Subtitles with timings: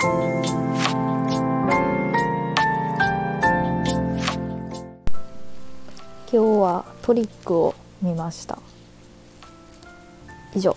[0.00, 0.08] 今
[6.30, 8.58] 日はトリックを見ました。
[10.54, 10.74] 以上。